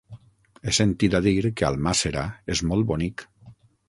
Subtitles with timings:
[0.61, 2.23] He sentit a dir que Almàssera
[2.55, 3.25] és molt bonic.